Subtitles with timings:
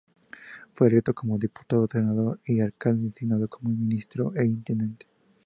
[0.73, 5.05] Fue electo como diputado, senador y alcalde, y designado como ministro e intendente.